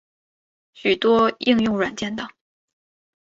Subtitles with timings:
[0.73, 2.27] 许多应用软件等。